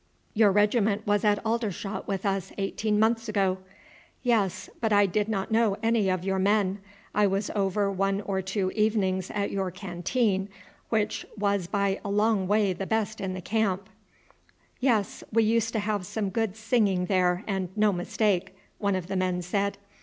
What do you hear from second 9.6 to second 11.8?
canteen, which was